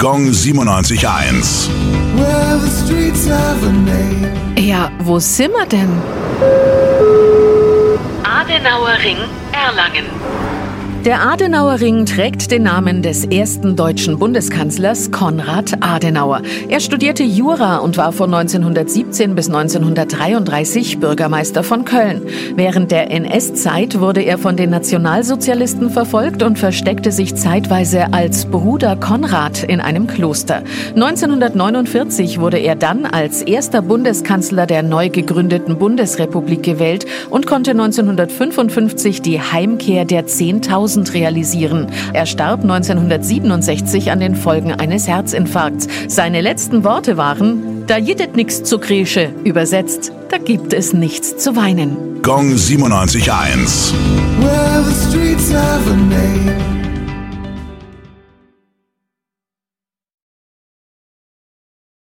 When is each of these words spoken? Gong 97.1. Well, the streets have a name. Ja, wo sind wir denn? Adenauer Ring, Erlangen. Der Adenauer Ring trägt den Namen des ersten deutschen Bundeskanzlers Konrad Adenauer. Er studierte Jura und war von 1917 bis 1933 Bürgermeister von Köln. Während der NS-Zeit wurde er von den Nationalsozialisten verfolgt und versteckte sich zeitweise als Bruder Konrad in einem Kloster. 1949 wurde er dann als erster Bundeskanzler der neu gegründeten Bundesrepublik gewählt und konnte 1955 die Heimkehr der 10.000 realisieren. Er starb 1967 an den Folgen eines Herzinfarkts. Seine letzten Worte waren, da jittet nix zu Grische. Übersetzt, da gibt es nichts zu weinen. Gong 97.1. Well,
Gong 0.00 0.30
97.1. 0.30 1.68
Well, 2.14 2.60
the 2.60 2.70
streets 2.70 3.26
have 3.26 3.66
a 3.66 3.72
name. 3.72 4.30
Ja, 4.56 4.92
wo 5.00 5.18
sind 5.18 5.52
wir 5.52 5.66
denn? 5.66 5.90
Adenauer 8.22 8.96
Ring, 9.02 9.18
Erlangen. 9.50 10.06
Der 11.04 11.20
Adenauer 11.22 11.80
Ring 11.80 12.06
trägt 12.06 12.50
den 12.50 12.64
Namen 12.64 13.02
des 13.02 13.24
ersten 13.24 13.76
deutschen 13.76 14.18
Bundeskanzlers 14.18 15.12
Konrad 15.12 15.74
Adenauer. 15.80 16.42
Er 16.68 16.80
studierte 16.80 17.22
Jura 17.22 17.76
und 17.76 17.96
war 17.96 18.10
von 18.10 18.34
1917 18.34 19.36
bis 19.36 19.46
1933 19.46 20.98
Bürgermeister 20.98 21.62
von 21.62 21.84
Köln. 21.84 22.22
Während 22.56 22.90
der 22.90 23.12
NS-Zeit 23.12 24.00
wurde 24.00 24.22
er 24.22 24.38
von 24.38 24.56
den 24.56 24.70
Nationalsozialisten 24.70 25.90
verfolgt 25.90 26.42
und 26.42 26.58
versteckte 26.58 27.12
sich 27.12 27.36
zeitweise 27.36 28.12
als 28.12 28.46
Bruder 28.46 28.96
Konrad 28.96 29.62
in 29.62 29.80
einem 29.80 30.08
Kloster. 30.08 30.64
1949 30.96 32.40
wurde 32.40 32.58
er 32.58 32.74
dann 32.74 33.06
als 33.06 33.42
erster 33.42 33.82
Bundeskanzler 33.82 34.66
der 34.66 34.82
neu 34.82 35.10
gegründeten 35.10 35.78
Bundesrepublik 35.78 36.64
gewählt 36.64 37.06
und 37.30 37.46
konnte 37.46 37.70
1955 37.70 39.22
die 39.22 39.40
Heimkehr 39.40 40.04
der 40.04 40.26
10.000 40.26 40.87
realisieren. 41.12 41.88
Er 42.12 42.26
starb 42.26 42.62
1967 42.62 44.10
an 44.10 44.20
den 44.20 44.34
Folgen 44.34 44.72
eines 44.72 45.06
Herzinfarkts. 45.06 45.88
Seine 46.08 46.40
letzten 46.40 46.84
Worte 46.84 47.16
waren, 47.16 47.86
da 47.86 47.98
jittet 47.98 48.36
nix 48.36 48.62
zu 48.62 48.78
Grische. 48.78 49.30
Übersetzt, 49.44 50.12
da 50.30 50.38
gibt 50.38 50.72
es 50.72 50.92
nichts 50.92 51.36
zu 51.36 51.56
weinen. 51.56 52.22
Gong 52.22 52.54
97.1. 52.54 53.92
Well, 54.40 54.78